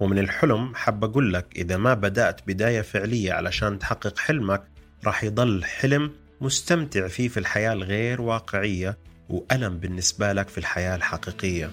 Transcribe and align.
ومن 0.00 0.18
الحلم 0.18 0.74
حاب 0.74 1.04
أقول 1.04 1.32
لك 1.32 1.46
إذا 1.56 1.76
ما 1.76 1.94
بدأت 1.94 2.40
بداية 2.46 2.80
فعلية 2.80 3.32
علشان 3.32 3.78
تحقق 3.78 4.18
حلمك 4.18 4.62
راح 5.06 5.24
يضل 5.24 5.64
حلم 5.64 6.12
مستمتع 6.40 7.08
فيه 7.08 7.28
في 7.28 7.40
الحياة 7.40 7.72
الغير 7.72 8.20
واقعية 8.20 8.98
وألم 9.28 9.78
بالنسبة 9.78 10.32
لك 10.32 10.48
في 10.48 10.58
الحياة 10.58 10.96
الحقيقية. 10.96 11.70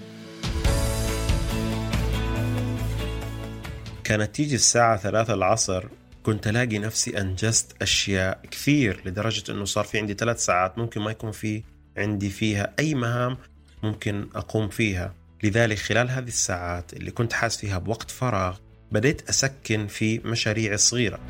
كانت 4.04 4.34
تيجي 4.34 4.54
الساعة 4.54 4.96
ثلاثة 4.96 5.34
العصر 5.34 5.84
كنت 6.22 6.46
ألاقي 6.46 6.78
نفسي 6.78 7.20
أنجزت 7.20 7.82
أشياء 7.82 8.40
كثير 8.50 9.02
لدرجة 9.06 9.52
أنه 9.52 9.64
صار 9.64 9.84
في 9.84 9.98
عندي 9.98 10.14
ثلاث 10.14 10.44
ساعات 10.44 10.78
ممكن 10.78 11.00
ما 11.00 11.10
يكون 11.10 11.32
في 11.32 11.62
عندي 11.96 12.30
فيها 12.30 12.74
أي 12.78 12.94
مهام 12.94 13.36
ممكن 13.82 14.28
أقوم 14.34 14.68
فيها. 14.68 15.14
لذلك 15.42 15.78
خلال 15.78 16.10
هذه 16.10 16.28
الساعات 16.28 16.92
اللي 16.92 17.10
كنت 17.10 17.32
حاس 17.32 17.56
فيها 17.56 17.78
بوقت 17.78 18.10
فراغ 18.10 18.56
بديت 18.92 19.28
أسكن 19.28 19.86
في 19.86 20.18
مشاريعي 20.18 20.74
الصغيرة 20.74 21.20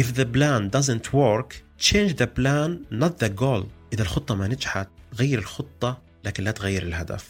If 0.00 0.14
the 0.14 0.24
plan 0.24 0.70
doesn't 0.76 1.06
work, 1.12 1.50
change 1.78 2.12
the 2.16 2.26
plan, 2.26 2.70
not 2.90 3.12
the 3.24 3.28
goal. 3.40 3.64
إذا 3.92 4.02
الخطة 4.02 4.34
ما 4.34 4.48
نجحت 4.48 4.88
غير 5.14 5.38
الخطة 5.38 6.02
لكن 6.24 6.44
لا 6.44 6.50
تغير 6.50 6.82
الهدف. 6.82 7.28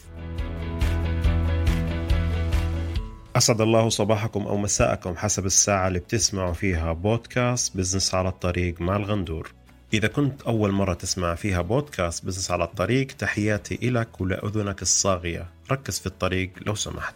أسعد 3.35 3.61
الله 3.61 3.89
صباحكم 3.89 4.47
أو 4.47 4.57
مساءكم 4.57 5.15
حسب 5.15 5.45
الساعة 5.45 5.87
اللي 5.87 5.99
بتسمعوا 5.99 6.53
فيها 6.53 6.93
بودكاست 6.93 7.77
بزنس 7.77 8.15
على 8.15 8.29
الطريق 8.29 8.81
مع 8.81 8.95
الغندور 8.95 9.51
إذا 9.93 10.07
كنت 10.07 10.41
أول 10.41 10.71
مرة 10.71 10.93
تسمع 10.93 11.35
فيها 11.35 11.61
بودكاست 11.61 12.25
business 12.25 12.51
على 12.51 12.63
الطريق 12.63 13.07
تحياتي 13.07 13.79
إلك 13.83 14.21
ولأذنك 14.21 14.81
الصاغية. 14.81 15.49
ركز 15.71 15.99
في 15.99 16.05
الطريق 16.07 16.51
لو 16.65 16.75
سمحت. 16.75 17.15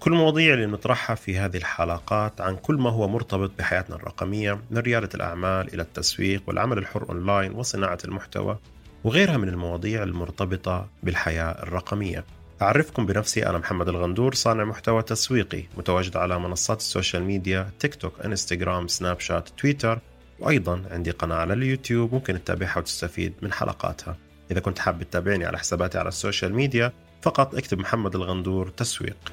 كل 0.00 0.12
المواضيع 0.12 0.54
اللي 0.54 0.66
نطرحها 0.66 1.16
في 1.16 1.38
هذه 1.38 1.56
الحلقات 1.56 2.40
عن 2.40 2.56
كل 2.56 2.74
ما 2.74 2.90
هو 2.90 3.08
مرتبط 3.08 3.50
بحياتنا 3.58 3.96
الرقمية 3.96 4.60
من 4.70 4.78
ريادة 4.78 5.08
الأعمال 5.14 5.74
إلى 5.74 5.82
التسويق 5.82 6.42
والعمل 6.46 6.78
الحر 6.78 7.08
أونلاين 7.08 7.52
وصناعة 7.52 7.98
المحتوى 8.04 8.58
وغيرها 9.04 9.36
من 9.36 9.48
المواضيع 9.48 10.02
المرتبطة 10.02 10.88
بالحياة 11.02 11.62
الرقمية. 11.62 12.24
أعرفكم 12.62 13.06
بنفسي 13.06 13.46
أنا 13.46 13.58
محمد 13.58 13.88
الغندور 13.88 14.34
صانع 14.34 14.64
محتوى 14.64 15.02
تسويقي 15.02 15.64
متواجد 15.76 16.16
على 16.16 16.38
منصات 16.38 16.78
ال 16.80 16.86
social 16.86 17.22
media 17.22 17.70
تيك 17.78 17.94
توك 17.94 18.20
إنستغرام 18.24 18.88
سناب 18.88 19.20
شات 19.20 19.48
تويتر. 19.48 19.98
وأيضا 20.42 20.82
عندي 20.90 21.10
قناة 21.10 21.36
على 21.36 21.52
اليوتيوب 21.52 22.14
ممكن 22.14 22.44
تتابعها 22.44 22.78
وتستفيد 22.78 23.34
من 23.42 23.52
حلقاتها. 23.52 24.16
إذا 24.50 24.60
كنت 24.60 24.78
حاب 24.78 25.02
تتابعني 25.02 25.44
على 25.44 25.58
حساباتي 25.58 25.98
على 25.98 26.08
ال 26.08 26.15
social 26.15 26.54
media 26.54 26.92
فقط 27.22 27.54
اكتب 27.54 27.78
محمد 27.78 28.14
الغندور 28.14 28.68
تسويق. 28.68 29.32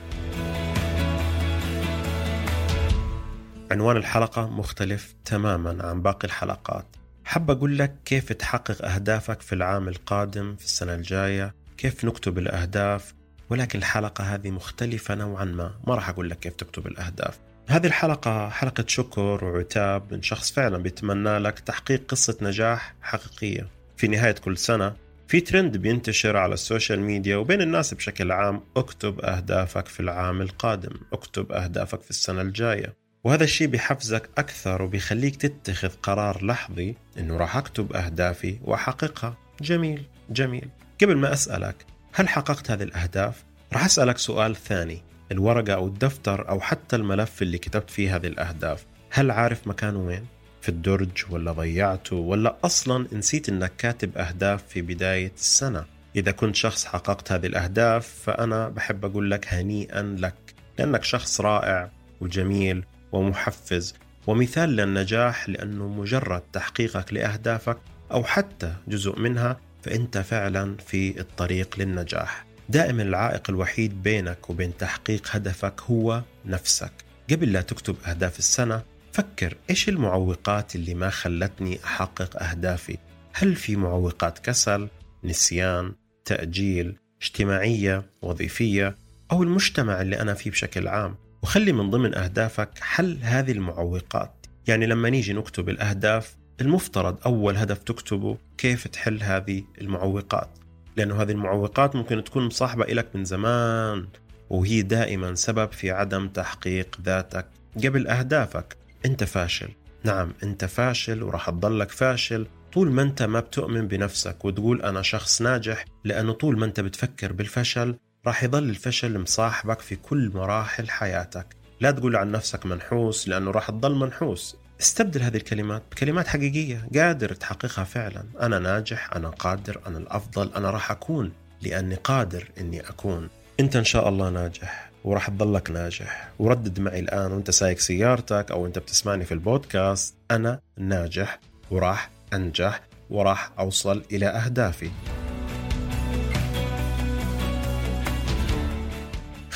عنوان 3.72 3.98
الحلقة 3.98 4.50
مختلف 4.50 5.16
تماما 5.26 5.88
عن 5.88 6.02
باقي 6.02 6.26
الحلقات. 6.26 6.86
حاب 7.26 7.52
أقول 7.52 7.78
لك 7.78 7.96
كيف 8.06 8.34
تحقق 8.34 8.86
أهدافك 8.86 9.42
في 9.42 9.56
العام 9.56 9.88
القادم 9.88 10.56
في 10.56 10.66
السنة 10.66 10.96
الجاية؟ 10.96 11.56
كيف 11.78 12.06
نكتب 12.06 12.38
الأهداف؟ 12.38 13.14
ولكن 13.50 13.80
الحلقة 13.80 14.24
هذه 14.24 14.52
مختلفة 14.52 15.16
نوعا 15.16 15.46
ما. 15.46 15.74
ما 15.88 15.96
راح 15.96 16.10
أقول 16.10 16.30
لك 16.30 16.40
كيف 16.40 16.54
تكتب 16.54 16.88
الأهداف. 16.88 17.40
هذه 17.70 17.88
الحلقة 17.88 18.50
حلقة 18.50 18.84
شكر 18.88 19.46
وعتاب 19.46 20.14
من 20.14 20.22
شخص 20.22 20.52
فعلا 20.52 20.78
بيتمنى 20.78 21.38
لك 21.38 21.60
تحقيق 21.60 22.04
قصة 22.08 22.38
نجاح 22.42 22.96
حقيقية. 23.02 23.68
في 23.98 24.08
نهاية 24.08 24.32
كل 24.32 24.58
سنة 24.58 24.96
في 25.28 25.42
ترند 25.42 25.78
بينتشر 25.78 26.38
على 26.38 26.54
ال 26.54 26.61
social 26.61 27.02
media 27.02 27.38
وبين 27.38 27.62
الناس 27.62 27.94
بشكل 27.94 28.32
عام 28.32 28.62
اكتب 28.78 29.20
أهدافك 29.20 29.88
في 29.88 30.00
العام 30.00 30.42
القادم 30.42 30.96
اكتب 31.14 31.52
أهدافك 31.52 32.02
في 32.02 32.10
السنة 32.10 32.42
الجاية. 32.42 32.94
وهذا 33.24 33.44
الشيء 33.44 33.68
بيحفزك 33.68 34.30
أكثر 34.38 34.82
وبيخليك 34.82 35.36
تتخذ 35.36 35.90
قرار 36.04 36.46
لحظي 36.46 36.96
إنه 37.18 37.38
راح 37.38 37.58
أكتب 37.58 37.94
أهدافي 37.94 38.60
وأحققها. 38.64 39.38
جميل 39.62 40.04
جميل. 40.30 40.70
قبل 41.02 41.18
ما 41.18 41.34
أسألك 41.34 41.86
هل 42.14 42.30
حققت 42.30 42.72
هذه 42.72 42.84
الأهداف؟ 42.84 43.44
راح 43.74 43.86
أسألك 43.86 44.18
سؤال 44.18 44.56
ثاني. 44.56 45.09
الورقة 45.32 45.74
أو 45.74 45.88
الدفتر 45.88 46.50
أو 46.50 46.60
حتى 46.60 46.96
الملف 46.96 47.42
اللي 47.42 47.58
كتبت 47.58 47.90
فيه 47.90 48.16
هذه 48.16 48.28
الأهداف. 48.28 48.86
هل 49.10 49.32
عارف 49.32 49.68
مكانه 49.68 50.00
وين؟ 50.00 50.26
في 50.62 50.70
الدرج 50.70 51.24
ولا 51.30 51.52
ضيعته 51.52 52.16
ولا 52.16 52.58
أصلا 52.64 53.08
نسيت 53.12 53.50
أنك 53.50 53.72
كاتب 53.78 54.18
أهداف 54.18 54.64
في 54.68 54.82
بداية 54.82 55.32
السنة؟ 55.36 55.86
إذا 56.16 56.32
كنت 56.32 56.56
شخص 56.56 56.86
حققت 56.86 57.32
هذه 57.32 57.46
الأهداف 57.46 58.08
فأنا 58.24 58.70
بحب 58.70 59.06
أقول 59.06 59.32
لك 59.32 59.54
هنيئا 59.54 60.16
لك 60.20 60.36
لأنك 60.80 61.04
شخص 61.04 61.42
رائع 61.42 61.92
وجميل 62.22 62.84
ومحفز 63.12 63.96
ومثال 64.28 64.70
للنجاح 64.70 65.50
لأنه 65.50 65.88
مجرد 65.88 66.42
تحقيقك 66.54 67.14
لأهدافك 67.14 67.78
أو 68.12 68.24
حتى 68.24 68.74
جزء 68.88 69.20
منها 69.20 69.58
فأنت 69.84 70.18
فعلا 70.18 70.78
في 70.78 71.20
الطريق 71.20 71.80
للنجاح. 71.80 72.46
دائما 72.70 73.04
العائق 73.04 73.50
الوحيد 73.50 74.04
بينك 74.04 74.50
وبين 74.50 74.78
تحقيق 74.78 75.28
هدفك 75.32 75.82
هو 75.82 76.22
نفسك. 76.46 76.92
قبل 77.32 77.54
لا 77.54 77.62
تكتب 77.62 77.96
أهداف 78.08 78.40
السنة 78.40 78.84
فكر 79.12 79.58
إيش 79.70 79.90
المعوقات 79.90 80.76
اللي 80.76 80.94
ما 80.94 81.10
خلتني 81.10 81.80
أحقق 81.84 82.44
أهدافي؟ 82.44 82.98
هل 83.34 83.56
في 83.56 83.76
معوقات 83.76 84.40
كسل، 84.40 84.88
نسيان، 85.24 85.94
تأجيل، 86.26 86.96
اجتماعية، 87.22 88.06
وظيفية 88.22 88.96
أو 89.32 89.44
المجتمع 89.44 90.02
اللي 90.02 90.22
أنا 90.22 90.34
فيه 90.34 90.52
بشكل 90.52 90.88
عام؟ 90.88 91.16
وخلي 91.44 91.72
من 91.72 91.90
ضمن 91.90 92.16
أهدافك 92.16 92.70
حل 92.80 93.18
هذه 93.22 93.52
المعوقات. 93.52 94.46
يعني 94.68 94.86
لما 94.86 95.10
نيجي 95.10 95.34
نكتب 95.34 95.70
الأهداف 95.70 96.36
المفترض 96.62 97.18
أول 97.26 97.58
هدف 97.58 97.78
تكتبه 97.78 98.38
كيف 98.58 98.88
تحل 98.88 99.24
هذه 99.24 99.64
المعوقات؟ 99.82 100.59
لأنه 100.98 101.22
هذه 101.22 101.32
المعوقات 101.32 101.96
ممكن 101.96 102.24
تكون 102.24 102.46
مصاحبة 102.46 102.84
إلك 102.84 103.16
من 103.16 103.26
زمان 103.26 104.08
وهي 104.50 104.82
دائما 104.82 105.36
سبب 105.36 105.72
في 105.72 105.92
عدم 105.92 106.28
تحقيق 106.28 106.98
ذاتك 107.02 107.46
قبل 107.84 108.08
أهدافك. 108.08 108.78
أنت 109.06 109.24
فاشل. 109.24 109.70
نعم 110.04 110.34
أنت 110.44 110.66
فاشل 110.66 111.24
وراح 111.24 111.50
تضلك 111.50 111.92
فاشل. 111.92 112.48
طول 112.74 112.92
ما 112.92 113.02
أنت 113.02 113.24
ما 113.24 113.40
بتؤمن 113.40 113.88
بنفسك 113.88 114.46
وتقول 114.46 114.82
أنا 114.82 115.02
شخص 115.02 115.42
ناجح 115.42 115.86
لأنه 116.04 116.34
طول 116.34 116.60
ما 116.60 116.66
أنت 116.66 116.80
بتفكر 116.80 117.34
بالفشل 117.34 117.96
راح 118.28 118.44
يضل 118.44 118.64
الفشل 118.64 119.20
مصاحبك 119.20 119.80
في 119.80 119.96
كل 119.96 120.32
مراحل 120.34 120.90
حياتك. 120.90 121.48
لا 121.82 121.92
تقول 121.92 122.16
عن 122.16 122.32
نفسك 122.32 122.66
منحوس 122.66 123.28
لأنه 123.28 123.52
راح 123.52 123.70
تضل 123.70 123.96
منحوس. 123.96 124.58
استبدل 124.82 125.22
هذه 125.22 125.38
الكلمات 125.38 125.84
بكلمات 125.92 126.28
حقيقية. 126.28 126.88
قادر 126.96 127.34
تحققها 127.34 127.84
فعلا. 127.84 128.24
أنا 128.42 128.60
ناجح 128.60 129.14
أنا 129.16 129.30
قادر 129.30 129.82
أنا 129.88 129.98
الأفضل 129.98 130.54
أنا 130.56 130.70
راح 130.72 130.92
أكون 130.92 131.32
لأني 131.62 131.96
قادر 131.96 132.50
أني 132.60 132.80
أكون. 132.80 133.30
أنت 133.60 133.76
إن 133.76 133.84
شاء 133.84 134.10
الله 134.10 134.30
ناجح 134.30 134.90
وراح 135.04 135.30
تضلك 135.30 135.72
ناجح. 135.72 136.30
وردد 136.40 136.80
معي 136.80 137.00
الآن 137.00 137.32
وأنت 137.32 137.52
سايق 137.52 137.80
سيارتك 137.80 138.52
أو 138.52 138.66
أنت 138.66 138.80
بتسمعني 138.80 139.26
في 139.26 139.34
البودكاست. 139.34 140.16
أنا 140.32 140.60
ناجح 140.78 141.40
وراح 141.72 142.10
أنجح 142.34 142.82
وراح 143.10 143.52
أوصل 143.60 144.04
إلى 144.12 144.28
أهدافي. 144.28 144.90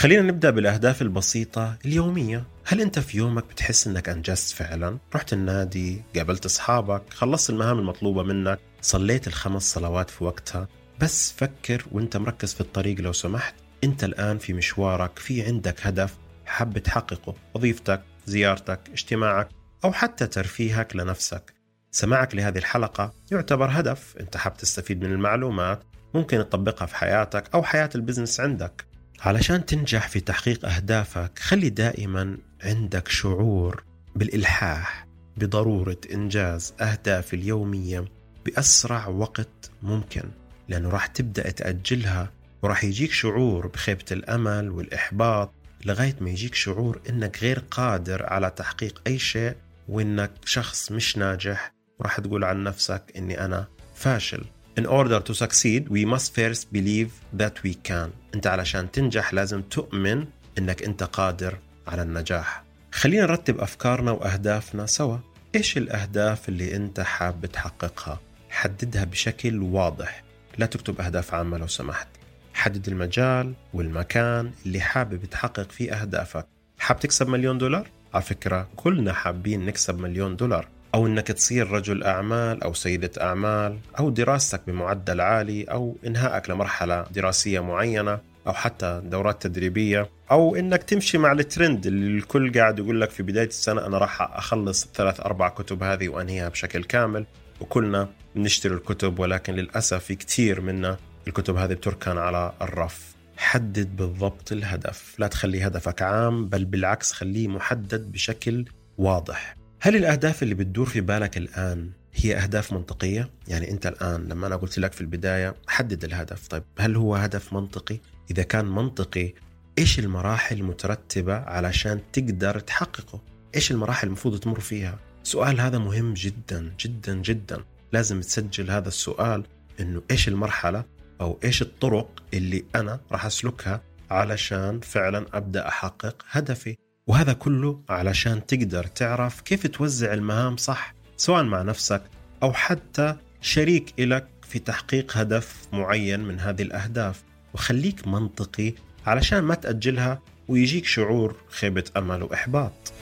خلينا 0.04 0.22
نبدأ 0.22 0.50
بالأهداف 0.50 1.02
البسيطة 1.02 1.78
اليومية. 1.86 2.44
هل 2.66 2.82
أنت 2.82 3.00
في 3.00 3.18
يومك 3.18 3.46
بتحس 3.46 3.88
أنك 3.88 4.10
أنجزت 4.10 4.54
فعلا؟ 4.54 4.98
رحت 5.16 5.34
النادي، 5.34 6.02
قابلت 6.16 6.46
أصحابك، 6.46 7.02
خلصت 7.14 7.50
المهام 7.50 7.80
المطلوبة 7.80 8.24
منك، 8.24 8.60
صليت 8.82 9.28
الخمس 9.28 9.74
صلوات 9.74 10.10
في 10.10 10.24
وقتها. 10.24 10.68
بس 11.00 11.32
فكر 11.38 11.86
وأنت 11.92 12.18
مركز 12.18 12.54
في 12.54 12.62
الطريق 12.62 13.02
لو 13.02 13.14
سمحت. 13.14 13.56
أنت 13.84 14.04
الآن 14.04 14.38
في 14.38 14.54
مشوارك 14.54 15.20
في 15.20 15.46
عندك 15.46 15.88
هدف 15.88 16.18
حاب 16.46 16.78
تحققه. 16.78 17.36
وظيفتك 17.54 18.02
زيارتك 18.26 18.80
اجتماعك 18.92 19.50
أو 19.84 19.92
حتى 19.92 20.28
ترفيهك 20.28 20.96
لنفسك. 20.96 21.54
سماعك 21.92 22.36
لهذه 22.36 22.58
الحلقة 22.58 23.14
يعتبر 23.32 23.68
هدف. 23.72 24.18
أنت 24.20 24.38
حاب 24.38 24.58
تستفيد 24.58 25.04
من 25.04 25.12
المعلومات 25.12 25.84
ممكن 26.14 26.38
تطبقها 26.38 26.86
في 26.86 26.96
حياتك 26.96 27.44
أو 27.54 27.64
حياة 27.64 27.90
البزنس 27.96 28.40
عندك. 28.40 28.93
علشان 29.22 29.66
تنجح 29.66 30.08
في 30.08 30.20
تحقيق 30.20 30.66
أهدافك 30.66 31.40
خلي 31.40 31.70
دائما 31.70 32.38
عندك 32.64 33.08
شعور 33.08 33.84
بالإلحاح 34.16 35.08
بضرورة 35.38 35.98
إنجاز 36.14 36.74
أهداف 36.82 37.34
اليومية 37.34 38.06
بأسرع 38.46 39.08
وقت 39.08 39.72
ممكن 39.84 40.24
لأنه 40.70 40.90
راح 40.90 41.08
تبدأ 41.08 41.50
تأجلها 41.50 42.32
وراح 42.62 42.84
يجيك 42.84 43.12
شعور 43.12 43.68
بخيبة 43.68 44.06
الأمل 44.12 44.70
والإحباط 44.70 45.54
لغاية 45.86 46.16
ما 46.22 46.30
يجيك 46.30 46.56
شعور 46.56 47.02
إنك 47.10 47.44
غير 47.44 47.60
قادر 47.72 48.26
على 48.26 48.50
تحقيق 48.50 49.02
أي 49.08 49.20
شيء 49.20 49.56
وإنك 49.88 50.32
شخص 50.46 50.92
مش 50.92 51.18
ناجح 51.18 51.74
وراح 52.00 52.20
تقول 52.20 52.44
عن 52.44 52.64
نفسك 52.64 53.04
إني 53.18 53.46
أنا 53.46 53.68
فاشل. 53.96 54.46
In 54.80 54.86
order 54.86 55.20
to 55.20 55.34
succeed 55.34 55.88
we 55.90 56.04
must 56.14 56.34
first 56.34 56.64
believe 56.74 57.10
that 57.42 57.64
we 57.64 57.74
can. 57.90 58.10
انت 58.36 58.48
علشان 58.48 58.92
تنجح 58.92 59.34
لازم 59.34 59.62
تؤمن 59.62 60.26
إنك 60.58 60.84
أنت 60.84 61.04
قادر 61.04 61.58
على 61.88 62.02
النجاح. 62.02 62.64
خلينا 62.92 63.24
نرتب 63.24 63.60
أفكارنا 63.60 64.12
وأهدافنا 64.12 64.86
سوا. 64.86 65.18
إيش 65.56 65.78
الأهداف 65.78 66.50
اللي 66.50 66.76
أنت 66.76 67.00
حاب 67.00 67.46
تحققها؟ 67.46 68.20
حددها 68.50 69.04
بشكل 69.04 69.62
واضح. 69.62 70.24
لا 70.58 70.66
تكتب 70.66 71.02
أهداف 71.02 71.34
عامة 71.34 71.58
لو 71.58 71.68
سمحت. 71.68 72.08
حدد 72.54 72.88
المجال 72.88 73.54
والمكان 73.74 74.52
اللي 74.66 74.82
حابب 74.82 75.26
تحقق 75.26 75.72
فيه 75.72 75.94
أهدافك. 76.02 76.46
حاب 76.80 77.00
تكسب 77.00 77.28
مليون 77.28 77.58
دولار؟ 77.58 77.90
على 78.14 78.24
فكرة 78.24 78.68
كلنا 78.76 79.14
حابين 79.14 79.66
نكسب 79.66 80.00
مليون 80.00 80.36
دولار. 80.36 80.68
أو 80.94 81.08
إنك 81.08 81.28
تصير 81.28 81.72
رجل 81.72 82.04
أعمال 82.04 82.64
أو 82.64 82.74
سيدة 82.74 83.12
أعمال 83.22 83.80
أو 84.00 84.10
دراستك 84.10 84.62
بمعدل 84.68 85.22
عالي 85.22 85.64
أو 85.64 85.98
إنهائك 86.06 86.50
لمرحلة 86.50 87.04
دراسية 87.04 87.60
معينة 87.60 88.20
أو 88.48 88.54
حتى 88.54 89.02
دورات 89.06 89.42
تدريبية 89.42 90.10
أو 90.32 90.56
إنك 90.56 90.84
تمشي 90.84 91.18
مع 91.18 91.32
الترند 91.32 91.86
اللي 91.86 92.18
الكل 92.18 92.60
قاعد 92.60 92.80
يقول 92.80 93.02
لك 93.02 93.10
في 93.10 93.24
بداية 93.24 93.48
السنة 93.48 93.86
أنا 93.86 93.98
راح 93.98 94.22
أخلص 94.22 94.84
الثلاث 94.84 95.20
أربع 95.20 95.50
كتب 95.50 95.84
هذه 95.84 96.10
وأنهيها 96.10 96.50
بشكل 96.50 96.84
كامل 96.84 97.26
وكلنا 97.62 98.10
بنشتري 98.36 98.74
الكتب 98.74 99.20
ولكن 99.20 99.54
للأسف 99.54 100.04
في 100.04 100.16
كثير 100.16 100.62
منا 100.62 100.98
الكتب 101.28 101.56
هذه 101.56 101.74
بتركن 101.74 102.18
على 102.18 102.54
الرف. 102.62 103.14
حدد 103.38 103.96
بالضبط 103.96 104.52
الهدف. 104.52 105.16
لا 105.20 105.28
تخلي 105.28 105.68
هدفك 105.68 106.02
عام 106.02 106.50
بل 106.50 106.66
بالعكس 106.66 107.12
خليه 107.12 107.48
محدد 107.48 108.12
بشكل 108.12 108.66
واضح. 108.98 109.63
هل 109.86 109.96
الأهداف 109.96 110.44
اللي 110.44 110.56
بتدور 110.56 110.86
في 110.86 111.02
بالك 111.02 111.38
الآن 111.38 111.92
هي 112.14 112.38
أهداف 112.38 112.74
منطقية؟ 112.74 113.30
يعني 113.48 113.72
أنت 113.72 113.88
الآن 113.88 114.28
لما 114.28 114.48
أنا 114.48 114.56
قلت 114.56 114.80
لك 114.80 114.94
في 114.94 115.02
البداية 115.02 115.56
حدد 115.68 116.04
الهدف 116.04 116.48
طيب 116.48 116.64
هل 116.80 116.96
هو 116.96 117.16
هدف 117.16 117.54
منطقي؟ 117.54 118.00
إذا 118.32 118.44
كان 118.44 118.66
منطقي 118.66 119.34
إيش 119.78 120.00
المراحل 120.00 120.60
المترتبة 120.60 121.36
علشان 121.36 122.00
تقدر 122.14 122.60
تحققه؟ 122.60 123.22
إيش 123.56 123.72
المراحل 123.72 124.08
المفروض 124.08 124.40
تمر 124.40 124.60
فيها؟ 124.60 125.00
سؤال 125.24 125.62
هذا 125.62 125.78
مهم 125.78 126.14
جدا 126.14 126.74
جدا 126.80 127.16
جدا 127.16 127.64
لازم 127.94 128.22
تسجل 128.22 128.72
هذا 128.72 128.88
السؤال 128.88 129.44
إنه 129.80 130.02
إيش 130.12 130.28
المرحلة 130.28 130.86
أو 131.22 131.40
إيش 131.44 131.62
الطرق 131.62 132.24
اللي 132.34 132.66
أنا 132.76 133.00
راح 133.12 133.26
أسلكها 133.26 133.82
علشان 134.12 134.80
فعلا 134.80 135.26
أبدأ 135.34 135.68
أحقق 135.68 136.26
هدفي 136.30 136.76
وهذا 137.08 137.34
كله 137.34 137.82
علشان 137.90 138.46
تقدر 138.46 138.84
تعرف 138.84 139.42
كيف 139.42 139.68
توزع 139.68 140.14
المهام 140.14 140.58
صح 140.58 140.94
سواء 141.18 141.44
مع 141.44 141.62
نفسك 141.62 142.02
أو 142.44 142.54
حتى 142.54 143.16
شريك 143.42 143.94
إلك 144.00 144.28
في 144.42 144.60
تحقيق 144.60 145.18
هدف 145.18 145.68
معين 145.74 146.20
من 146.20 146.40
هذه 146.40 146.62
الأهداف. 146.62 147.24
وخليك 147.54 148.08
منطقي 148.08 148.74
علشان 149.06 149.40
ما 149.40 149.56
تأجلها 149.56 150.22
ويجيك 150.48 150.86
شعور 150.86 151.36
خيبة 151.50 151.84
أمل 151.98 152.24
وإحباط. 152.24 152.94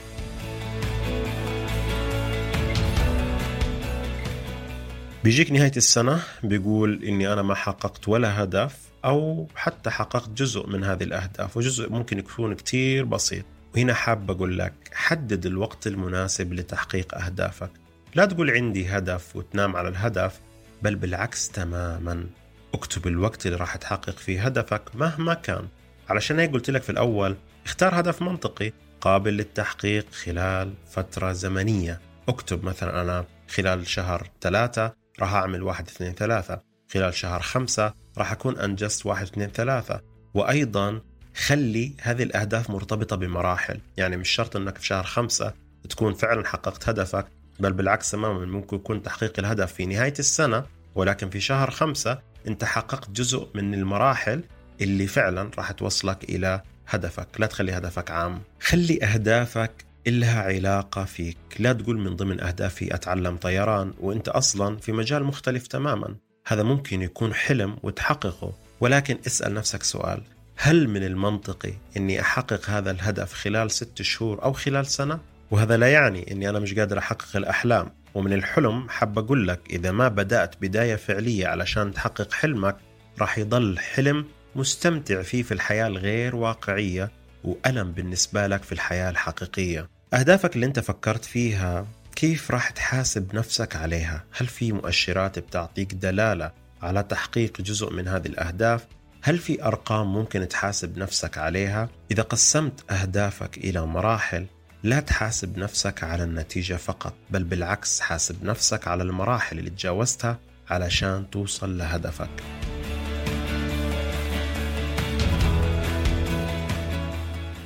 بيجيك 5.24 5.52
نهاية 5.52 5.72
السنة 5.76 6.22
بيقول 6.42 7.04
إني 7.04 7.32
أنا 7.32 7.42
ما 7.42 7.54
حققت 7.54 8.08
ولا 8.08 8.42
هدف 8.42 8.78
أو 9.04 9.48
حتى 9.56 9.90
حققت 9.90 10.28
جزء 10.28 10.66
من 10.66 10.84
هذه 10.84 11.02
الأهداف 11.02 11.56
وجزء 11.56 11.90
ممكن 11.90 12.18
يكون 12.18 12.54
كتير 12.54 13.04
بسيط. 13.04 13.44
وهنا 13.74 13.94
حاب 13.94 14.30
أقول 14.30 14.58
لك 14.58 14.72
حدد 14.92 15.46
الوقت 15.46 15.86
المناسب 15.86 16.52
لتحقيق 16.52 17.14
أهدافك. 17.14 17.70
لا 18.14 18.24
تقول 18.24 18.50
عندي 18.50 18.88
هدف 18.88 19.36
وتنام 19.36 19.76
على 19.76 19.88
الهدف 19.88 20.40
بل 20.82 20.94
بالعكس 20.94 21.48
تماما. 21.48 22.26
اكتب 22.74 23.06
الوقت 23.06 23.46
اللي 23.46 23.56
راح 23.56 23.76
تحقق 23.76 24.18
فيه 24.18 24.46
هدفك 24.46 24.82
مهما 24.94 25.34
كان. 25.34 25.68
علشان 26.08 26.38
هيك 26.38 26.52
قلت 26.52 26.70
لك 26.70 26.82
في 26.82 26.90
الأول 26.90 27.36
اختار 27.64 28.00
هدف 28.00 28.22
منطقي 28.22 28.72
قابل 29.00 29.32
للتحقيق 29.32 30.12
خلال 30.12 30.74
فترة 30.90 31.32
زمنية. 31.32 32.00
اكتب 32.28 32.64
مثلا 32.64 33.02
أنا 33.02 33.24
خلال 33.48 33.86
شهر 33.86 34.30
ثلاثة 34.40 34.92
راح 35.20 35.34
أعمل 35.34 35.62
واحد 35.62 35.88
اثنين 35.88 36.12
ثلاثة 36.12 36.62
خلال 36.92 37.14
شهر 37.14 37.40
خمسة 37.40 37.94
راح 38.18 38.32
أكون 38.32 38.58
أنجزت 38.58 39.06
واحد 39.06 39.26
اثنين 39.26 39.48
ثلاثة. 39.48 40.00
وأيضا 40.34 41.00
خلي 41.36 41.92
هذه 42.00 42.22
الأهداف 42.22 42.70
مرتبطة 42.70 43.16
بمراحل. 43.16 43.80
يعني 43.96 44.16
مش 44.16 44.30
شرط 44.30 44.56
أنك 44.56 44.78
في 44.78 44.86
شهر 44.86 45.04
خمسة 45.04 45.52
تكون 45.88 46.14
فعلا 46.14 46.46
حققت 46.46 46.88
هدفك 46.88 47.26
بل 47.60 47.72
بالعكس 47.72 48.10
تماما 48.10 48.46
ممكن 48.46 48.76
يكون 48.76 49.02
تحقيق 49.02 49.38
الهدف 49.38 49.72
في 49.72 49.86
نهاية 49.86 50.14
السنة 50.18 50.64
ولكن 50.94 51.30
في 51.30 51.40
شهر 51.40 51.70
خمسة 51.70 52.18
أنت 52.46 52.64
حققت 52.64 53.10
جزء 53.10 53.48
من 53.54 53.74
المراحل 53.74 54.44
اللي 54.80 55.06
فعلا 55.06 55.50
راح 55.58 55.70
توصلك 55.70 56.24
إلى 56.24 56.62
هدفك. 56.88 57.28
لا 57.38 57.46
تخلي 57.46 57.72
هدفك 57.72 58.10
عام. 58.10 58.42
خلي 58.60 59.04
أهدافك 59.04 59.84
إلها 60.06 60.42
علاقة 60.42 61.04
فيك. 61.04 61.36
لا 61.58 61.72
تقول 61.72 61.98
من 61.98 62.16
ضمن 62.16 62.40
أهدافي 62.40 62.94
أتعلم 62.94 63.36
طيران 63.36 63.92
وأنت 64.00 64.28
أصلا 64.28 64.76
في 64.76 64.92
مجال 64.92 65.24
مختلف 65.24 65.66
تماما. 65.66 66.16
هذا 66.46 66.62
ممكن 66.62 67.02
يكون 67.02 67.34
حلم 67.34 67.76
وتحققه. 67.82 68.52
ولكن 68.80 69.18
اسأل 69.26 69.54
نفسك 69.54 69.82
سؤال. 69.82 70.22
هل 70.56 70.88
من 70.88 71.04
المنطقي 71.04 71.72
أني 71.96 72.20
أحقق 72.20 72.70
هذا 72.70 72.90
الهدف 72.90 73.32
خلال 73.32 73.70
ست 73.70 74.02
شهور 74.02 74.42
أو 74.42 74.52
خلال 74.52 74.86
سنة؟ 74.86 75.18
وهذا 75.50 75.76
لا 75.76 75.92
يعني 75.92 76.32
أني 76.32 76.48
أنا 76.48 76.58
مش 76.58 76.74
قادر 76.74 76.98
أحقق 76.98 77.36
الأحلام 77.36 77.90
ومن 78.14 78.32
الحلم 78.32 78.88
حاب 78.88 79.18
أقول 79.18 79.48
لك 79.48 79.60
إذا 79.70 79.90
ما 79.90 80.08
بدأت 80.08 80.54
بداية 80.60 80.96
فعلية 80.96 81.46
علشان 81.46 81.94
تحقق 81.94 82.32
حلمك 82.32 82.76
راح 83.20 83.38
يضل 83.38 83.78
حلم 83.78 84.24
مستمتع 84.56 85.22
فيه 85.22 85.42
في 85.42 85.54
الحياة 85.54 85.86
الغير 85.86 86.36
واقعية 86.36 87.10
وألم 87.44 87.92
بالنسبة 87.92 88.46
لك 88.46 88.62
في 88.62 88.72
الحياة 88.72 89.10
الحقيقية 89.10 89.88
أهدافك 90.14 90.54
اللي 90.54 90.66
أنت 90.66 90.80
فكرت 90.80 91.24
فيها 91.24 91.86
كيف 92.16 92.50
راح 92.50 92.70
تحاسب 92.70 93.34
نفسك 93.34 93.76
عليها؟ 93.76 94.24
هل 94.32 94.46
في 94.46 94.72
مؤشرات 94.72 95.38
بتعطيك 95.38 95.94
دلالة 95.94 96.52
على 96.82 97.02
تحقيق 97.02 97.60
جزء 97.60 97.92
من 97.92 98.08
هذه 98.08 98.26
الأهداف 98.26 98.86
هل 99.24 99.38
في 99.38 99.64
أرقام 99.64 100.12
ممكن 100.12 100.48
تحاسب 100.48 100.98
نفسك 100.98 101.38
عليها؟ 101.38 101.88
إذا 102.10 102.22
قسمت 102.22 102.90
أهدافك 102.90 103.58
إلى 103.58 103.86
مراحل 103.86 104.46
لا 104.82 105.00
تحاسب 105.00 105.58
نفسك 105.58 106.04
على 106.04 106.24
النتيجة 106.24 106.74
فقط 106.74 107.14
بل 107.30 107.44
بالعكس 107.44 108.00
حاسب 108.00 108.44
نفسك 108.44 108.88
على 108.88 109.02
المراحل 109.02 109.58
اللي 109.58 109.70
تجاوزتها 109.70 110.38
علشان 110.70 111.30
توصل 111.30 111.78
لهدفك 111.78 112.42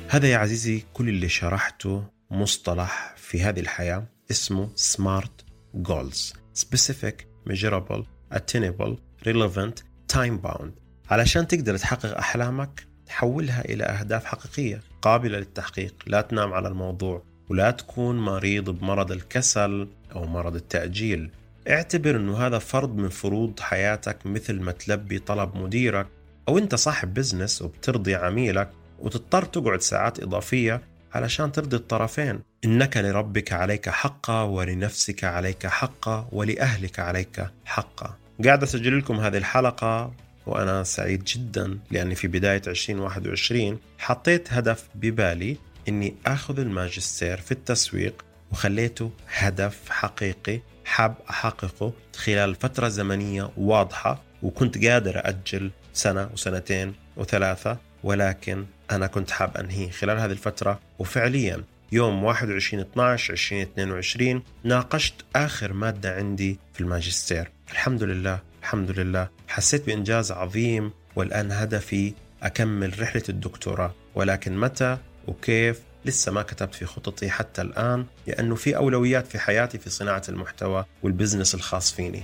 هذا 0.09 0.27
يا 0.27 0.37
عزيزي 0.37 0.83
كل 0.93 1.09
اللي 1.09 1.29
شرحته 1.29 2.03
مصطلح 2.31 3.13
في 3.17 3.41
هذه 3.43 3.59
الحياة 3.59 4.07
اسمه 4.31 4.69
SMART 4.75 5.45
Goals 5.87 6.33
Specific, 6.59 7.15
Measurable, 7.49 8.03
Attainable, 8.33 8.95
Relevant, 9.25 9.83
Time 10.13 10.37
Bound 10.47 10.86
علشان 11.09 11.47
تقدر 11.47 11.77
تحقق 11.77 12.17
أحلامك 12.17 12.87
تحولها 13.05 13.65
إلى 13.65 13.83
أهداف 13.83 14.25
حقيقية 14.25 14.81
قابلة 15.01 15.37
للتحقيق. 15.37 15.95
لا 16.07 16.21
تنام 16.21 16.53
على 16.53 16.67
الموضوع 16.67 17.23
ولا 17.49 17.71
تكون 17.71 18.19
مريض 18.19 18.69
بمرض 18.69 19.11
الكسل 19.11 19.87
أو 20.15 20.25
مرض 20.25 20.55
التأجيل. 20.55 21.29
اعتبر 21.69 22.15
أنه 22.15 22.37
هذا 22.37 22.59
فرض 22.59 22.95
من 22.95 23.09
فروض 23.09 23.59
حياتك 23.59 24.17
مثل 24.25 24.61
ما 24.61 24.71
تلبي 24.71 25.19
طلب 25.19 25.55
مديرك 25.55 26.07
أو 26.47 26.57
أنت 26.57 26.75
صاحب 26.75 27.13
بزنس 27.13 27.61
وبترضي 27.61 28.15
عميلك 28.15 28.69
وتضطر 28.99 29.43
تقعد 29.43 29.81
ساعات 29.81 30.19
إضافية 30.19 30.81
علشان 31.13 31.51
ترضي 31.51 31.75
الطرفين. 31.75 32.39
إنك 32.65 32.97
لربك 32.97 33.53
عليك 33.53 33.89
حقا 33.89 34.41
ولنفسك 34.41 35.23
عليك 35.23 35.67
حقا 35.67 36.27
ولأهلك 36.31 36.99
عليك 36.99 37.47
حقا 37.65 38.15
قاعد 38.45 38.63
أسجل 38.63 38.97
لكم 38.97 39.19
هذه 39.19 39.37
الحلقة 39.37 40.11
وأنا 40.47 40.83
سعيد 40.83 41.23
جدا 41.23 41.79
لأني 41.91 42.15
في 42.15 42.27
بداية 42.27 42.61
2021 42.67 43.79
حطيت 43.99 44.53
هدف 44.53 44.87
ببالي 44.95 45.57
أني 45.87 46.15
أخذ 46.25 46.59
الماجستير 46.59 47.37
في 47.37 47.51
التسويق 47.51 48.25
وخليته 48.51 49.11
هدف 49.27 49.89
حقيقي 49.89 50.61
حاب 50.85 51.15
أحققه 51.29 51.93
خلال 52.15 52.55
فترة 52.55 52.87
زمنية 52.87 53.49
واضحة 53.57 54.23
وكنت 54.43 54.85
قادر 54.85 55.21
أجل 55.25 55.71
سنة 55.93 56.29
وسنتين 56.33 56.93
وثلاثة 57.17 57.77
ولكن 58.03 58.65
أنا 58.91 59.07
كنت 59.07 59.31
حاب 59.31 59.57
أنهيه 59.57 59.91
خلال 59.91 60.19
هذه 60.19 60.31
الفترة. 60.31 60.79
وفعليا 60.99 61.63
يوم 61.91 62.23
21 62.23 62.81
12 62.83 63.33
2022 63.33 64.43
ناقشت 64.63 65.13
آخر 65.35 65.73
مادة 65.73 66.15
عندي 66.15 66.59
في 66.73 66.81
الماجستير. 66.81 67.51
الحمد 67.71 68.03
لله 68.03 68.39
الحمد 68.61 68.91
لله. 68.91 69.29
حسيت 69.47 69.85
بإنجاز 69.85 70.31
عظيم 70.31 70.91
والآن 71.15 71.51
هدفي 71.51 72.13
أكمل 72.43 73.01
رحلة 73.01 73.23
الدكتوراه. 73.29 73.93
ولكن 74.15 74.57
متى 74.57 74.97
وكيف 75.27 75.81
لسه 76.05 76.31
ما 76.31 76.41
كتبت 76.41 76.75
في 76.75 76.85
خططي 76.85 77.29
حتى 77.29 77.61
الآن 77.61 78.05
لأنه 78.27 78.55
في 78.55 78.75
أولويات 78.77 79.27
في 79.27 79.39
حياتي 79.39 79.77
في 79.77 79.89
صناعة 79.89 80.21
المحتوى 80.29 80.85
والبزنس 81.03 81.55
الخاص 81.55 81.93
فيني. 81.93 82.23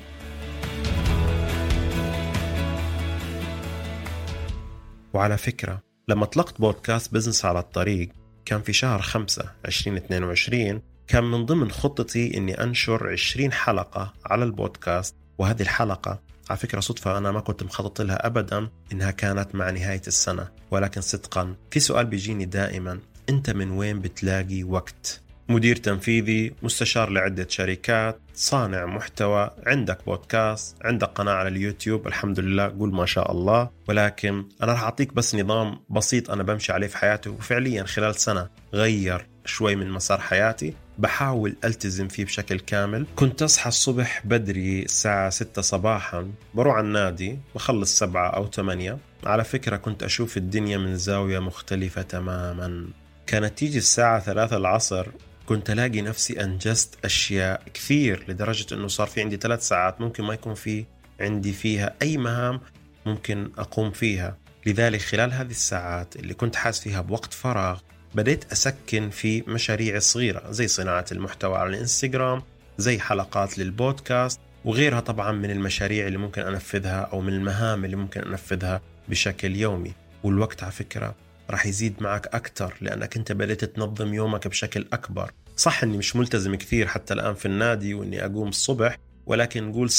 وعلى 5.14 5.38
فكرة 5.38 5.82
لما 6.08 6.26
طلقت 6.26 6.62
بودكاست 6.62 7.14
business 7.14 7.46
على 7.46 7.60
الطريق 7.60 8.10
كان 8.46 8.62
في 8.62 8.74
شهر 8.74 9.02
5 9.02 9.52
2022 9.66 10.82
كان 11.08 11.24
من 11.24 11.46
ضمن 11.46 11.72
خطتي 11.72 12.38
أني 12.38 12.64
أنشر 12.64 13.10
20 13.12 13.52
حلقة 13.52 14.14
على 14.26 14.44
البودكاست 14.44 15.16
وهذه 15.38 15.62
الحلقة 15.62 16.20
على 16.50 16.60
فكرة 16.60 16.80
صدفة 16.80 17.18
أنا 17.18 17.32
ما 17.32 17.40
كنت 17.40 17.64
مخطط 17.64 18.02
لها 18.02 18.28
أبدا 18.28 18.70
إنها 18.92 19.12
كانت 19.12 19.56
مع 19.56 19.70
نهاية 19.70 20.02
السنة 20.08 20.48
ولكن 20.72 21.02
صدقا 21.02 21.56
في 21.72 21.80
سؤال 21.80 22.06
بيجيني 22.06 22.46
دائما 22.46 23.00
أنت 23.30 23.50
من 23.50 23.72
وين 23.72 24.00
بتلاقي 24.00 24.64
وقت؟ 24.64 25.24
مدير 25.50 25.76
تنفيذي 25.76 26.54
مستشار 26.64 27.10
لعدة 27.10 27.48
شركات 27.50 28.20
صانع 28.34 28.86
محتوى 28.86 29.50
عندك 29.66 30.06
بودكاست 30.06 30.78
عندك 30.82 31.08
قناة 31.08 31.32
على 31.32 31.50
اليوتيوب 31.50 32.08
الحمد 32.08 32.40
لله 32.40 32.68
قول 32.68 32.94
ما 32.94 33.06
شاء 33.06 33.32
الله 33.32 33.70
ولكن 33.88 34.46
أنا 34.64 34.72
راح 34.72 34.84
أعطيك 34.84 35.14
بس 35.14 35.36
نظام 35.36 35.80
بسيط 35.90 36.32
أنا 36.32 36.44
بمشي 36.44 36.72
عليه 36.74 36.88
في 36.88 36.98
حياتي 36.98 37.30
وفعليا 37.30 37.84
خلال 37.84 38.16
سنة 38.16 38.50
غير 38.74 39.28
شوي 39.46 39.76
من 39.76 39.90
مسار 39.92 40.22
حياتي. 40.22 40.74
بحاول 40.98 41.56
ألتزم 41.64 42.08
فيه 42.08 42.26
بشكل 42.26 42.60
كامل. 42.60 43.06
كنت 43.16 43.42
أصحى 43.42 43.68
الصبح 43.68 44.22
بدري 44.26 44.84
الساعة 44.84 45.30
6 45.30 45.62
صباحا 45.62 46.32
بروح 46.54 46.76
على 46.76 46.88
النادي 46.88 47.40
بخلص 47.56 48.00
سبعة 48.00 48.30
أو 48.30 48.48
ثمانية. 48.48 48.98
على 49.24 49.44
فكرة 49.44 49.76
كنت 49.78 50.04
أشوف 50.04 50.38
الدنيا 50.38 50.78
من 50.78 50.98
زاوية 50.98 51.40
مختلفة 51.40 52.02
تماما. 52.02 52.88
كانت 53.28 53.58
تيجي 53.58 53.78
الساعة 53.78 54.20
ثلاثة 54.20 54.58
العصر 54.58 55.08
كنت 55.46 55.70
ألاقي 55.70 56.02
نفسي 56.02 56.44
أنجزت 56.44 57.06
أشياء 57.06 57.64
كثير 57.74 58.26
لدرجة 58.28 58.76
إنه 58.76 58.88
صار 58.88 59.08
في 59.08 59.22
عندي 59.22 59.38
ثلاث 59.38 59.68
ساعات 59.68 60.02
ممكن 60.02 60.24
ما 60.24 60.34
يكون 60.34 60.54
في 60.54 60.86
عندي 61.20 61.54
فيها 61.54 61.96
أي 62.02 62.18
مهام 62.18 62.62
ممكن 63.06 63.52
أقوم 63.58 63.92
فيها. 63.92 64.38
لذلك 64.66 65.02
خلال 65.02 65.34
هذه 65.34 65.52
الساعات 65.52 66.16
اللي 66.16 66.34
كنت 66.34 66.56
حاس 66.56 66.80
فيها 66.80 67.02
بوقت 67.02 67.34
فراغ 67.34 67.80
بديت 68.16 68.52
أسكن 68.52 69.10
في 69.10 69.44
مشاريع 69.48 70.00
صغيرة 70.00 70.52
زي 70.52 70.68
صناعة 70.68 71.06
المحتوى 71.12 71.58
على 71.58 71.70
الإنستغرام 71.70 72.42
زي 72.78 73.00
حلقات 73.00 73.58
للبودكاست 73.58 74.40
وغيرها 74.66 75.00
طبعا 75.00 75.32
من 75.32 75.52
المشاريع 75.52 76.08
اللي 76.08 76.18
ممكن 76.18 76.42
أنفذها 76.42 77.02
أو 77.02 77.22
من 77.22 77.34
المهام 77.34 77.86
اللي 77.86 77.96
ممكن 77.96 78.22
أنفذها 78.22 78.82
بشكل 79.10 79.56
يومي. 79.56 79.94
والوقت 80.24 80.64
على 80.64 80.72
فكرة 80.72 81.16
راح 81.50 81.66
يزيد 81.66 81.94
معك 82.00 82.28
أكثر 82.28 82.74
لأنك 82.82 83.18
أنت 83.18 83.32
بديت 83.32 83.66
تنظم 83.66 84.14
يومك 84.14 84.48
بشكل 84.48 84.86
أكبر. 84.94 85.32
صح 85.58 85.84
أني 85.84 85.98
مش 85.98 86.16
ملتزم 86.16 86.56
كثير 86.56 86.88
حتى 86.88 87.14
الآن 87.14 87.34
في 87.34 87.46
النادي 87.46 87.94
وأني 87.94 88.26
أقوم 88.26 88.48
الصبح 88.48 88.98
ولكن 89.26 89.64
نقول 89.70 89.90
70% 89.90 89.94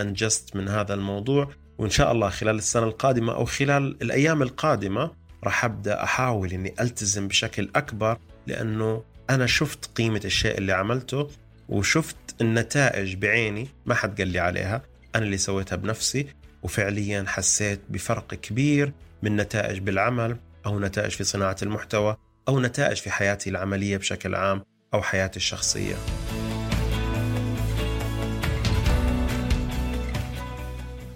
أنجزت 0.00 0.56
من 0.56 0.68
هذا 0.68 0.94
الموضوع 0.94 1.50
وإن 1.78 1.90
شاء 1.90 2.12
الله 2.12 2.28
خلال 2.28 2.56
السنة 2.56 2.84
القادمة 2.84 3.34
أو 3.34 3.44
خلال 3.44 3.96
الأيام 4.02 4.42
القادمة 4.42 5.10
راح 5.44 5.64
أبدأ 5.64 6.02
أحاول 6.02 6.52
إني 6.52 6.74
ألتزم 6.80 7.28
بشكل 7.28 7.70
أكبر 7.76 8.18
لأنه 8.46 9.02
أنا 9.30 9.46
شفت 9.46 9.90
قيمة 9.96 10.20
الشيء 10.24 10.58
اللي 10.58 10.72
عملته 10.72 11.30
وشفت 11.68 12.16
النتائج 12.40 13.14
بعيني 13.14 13.68
ما 13.86 13.94
حد 13.94 14.18
قال 14.18 14.28
لي 14.28 14.38
عليها 14.38 14.82
أنا 15.14 15.24
اللي 15.24 15.36
سويتها 15.36 15.76
بنفسي 15.76 16.26
وفعليا 16.62 17.24
حسيت 17.28 17.80
بفرق 17.88 18.34
كبير 18.34 18.92
من 19.22 19.36
نتائج 19.36 19.78
بالعمل 19.78 20.36
أو 20.66 20.80
نتائج 20.80 21.10
في 21.10 21.24
صناعة 21.24 21.56
المحتوى 21.62 22.16
أو 22.48 22.60
نتائج 22.60 22.96
في 22.96 23.10
حياتي 23.10 23.50
العملية 23.50 23.96
بشكل 23.96 24.34
عام 24.34 24.64
أو 24.94 25.02
حياتي 25.02 25.36
الشخصية. 25.36 25.94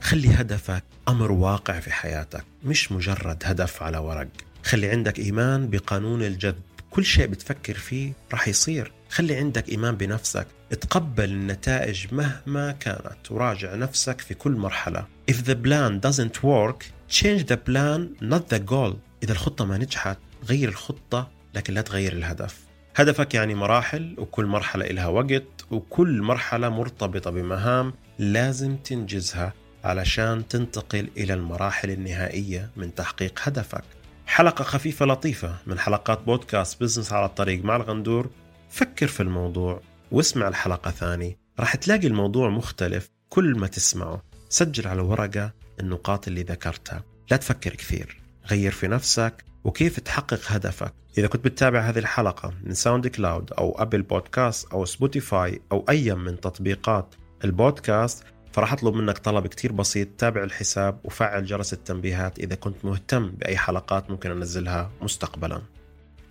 خلي 0.08 0.28
هدفك 0.28 0.84
أمر 1.08 1.32
واقع 1.32 1.80
في 1.80 1.92
حياتك 1.92 2.44
مش 2.64 2.92
مجرد 2.92 3.42
هدف 3.44 3.82
على 3.82 3.98
ورق. 3.98 4.28
خلي 4.64 4.90
عندك 4.90 5.18
إيمان 5.18 5.70
بقانون 5.70 6.22
الجذب. 6.22 6.62
كل 6.90 7.04
شيء 7.04 7.26
بتفكر 7.26 7.74
فيه 7.74 8.12
راح 8.32 8.48
يصير. 8.48 8.92
خلي 9.10 9.36
عندك 9.36 9.68
إيمان 9.68 9.96
بنفسك. 9.96 10.46
تقبل 10.70 11.24
النتائج 11.24 12.14
مهما 12.14 12.72
كانت. 12.72 13.30
وراجع 13.30 13.74
نفسك 13.74 14.20
في 14.20 14.34
كل 14.34 14.52
مرحلة. 14.52 15.06
If 15.30 15.34
the 15.34 15.54
plan 15.54 16.00
doesn't 16.08 16.42
work 16.42 16.84
change 17.18 17.42
the 17.42 17.58
plan 17.68 18.24
not 18.32 18.54
the 18.54 18.70
goal. 18.70 18.94
إذا 19.22 19.32
الخطة 19.32 19.64
ما 19.64 19.78
نجحت 19.78 20.18
غير 20.48 20.68
الخطة 20.68 21.28
لكن 21.54 21.74
لا 21.74 21.80
تغير 21.80 22.12
الهدف. 22.12 22.58
هدفك 22.96 23.34
يعني 23.34 23.54
مراحل 23.54 24.14
وكل 24.18 24.46
مرحلة 24.46 24.84
إلها 24.84 25.06
وقت 25.06 25.64
وكل 25.70 26.22
مرحلة 26.22 26.68
مرتبطة 26.68 27.30
بمهام 27.30 27.94
لازم 28.18 28.76
تنجزها. 28.76 29.52
علشان 29.84 30.48
تنتقل 30.48 31.10
إلى 31.16 31.34
المراحل 31.34 31.90
النهائية 31.90 32.70
من 32.76 32.94
تحقيق 32.94 33.40
هدفك. 33.42 33.84
حلقة 34.26 34.62
خفيفة 34.62 35.06
لطيفة 35.06 35.56
من 35.66 35.78
حلقات 35.78 36.22
بودكاست 36.22 36.80
business 36.80 37.12
على 37.12 37.26
الطريق 37.26 37.64
مع 37.64 37.76
الغندور. 37.76 38.30
فكر 38.70 39.06
في 39.06 39.22
الموضوع 39.22 39.80
واسمع 40.12 40.48
الحلقة 40.48 40.90
ثاني. 40.90 41.38
راح 41.60 41.76
تلاقي 41.76 42.06
الموضوع 42.06 42.48
مختلف 42.48 43.10
كل 43.28 43.58
ما 43.58 43.66
تسمعه. 43.66 44.22
سجل 44.48 44.88
على 44.88 45.02
ورقة 45.02 45.52
النقاط 45.80 46.28
اللي 46.28 46.42
ذكرتها. 46.42 47.04
لا 47.30 47.36
تفكر 47.36 47.74
كثير. 47.74 48.20
غير 48.50 48.72
في 48.72 48.88
نفسك 48.88 49.44
وكيف 49.64 50.00
تحقق 50.00 50.40
هدفك. 50.46 50.94
إذا 51.18 51.26
كنت 51.26 51.44
بتتابع 51.44 51.80
هذه 51.80 51.98
الحلقة 51.98 52.54
من 52.64 52.74
ساوند 52.74 53.06
كلاود 53.06 53.52
أو 53.52 53.82
أبل 53.82 54.02
بودكاست 54.02 54.72
أو 54.72 54.84
سبوتيفاي 54.84 55.60
أو 55.72 55.84
أي 55.88 56.14
من 56.14 56.40
تطبيقات 56.40 57.14
البودكاست 57.44 58.24
فراح 58.58 58.72
أطلب 58.72 58.94
منك 58.94 59.18
طلب 59.18 59.46
كتير 59.46 59.72
بسيط 59.72 60.08
تابع 60.18 60.42
الحساب 60.42 60.98
وفعل 61.04 61.44
جرس 61.44 61.72
التنبيهات. 61.72 62.38
إذا 62.38 62.54
كنت 62.54 62.84
مهتم 62.84 63.30
بأي 63.30 63.56
حلقات 63.56 64.10
ممكن 64.10 64.30
أنزلها 64.30 64.90
مستقبلا. 65.02 65.62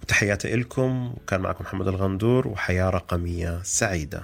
وتحياتي 0.03 0.55
لكم 0.55 1.13
وكان 1.17 1.41
معكم 1.41 1.63
محمد 1.63 1.88
الغندور 1.88 2.48
وحياة 2.48 2.89
رقمية 2.89 3.60
سعيدة. 3.63 4.24